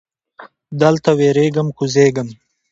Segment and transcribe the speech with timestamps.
[0.81, 1.61] دلته ودریږه!
[1.77, 2.27] کوزیږم.